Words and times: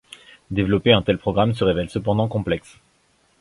Développer 0.59 0.93
un 0.93 1.03
tel 1.03 1.19
programme 1.19 1.53
se 1.53 1.63
révèle 1.63 1.87
cependant 1.87 2.27
complexe. 2.27 2.79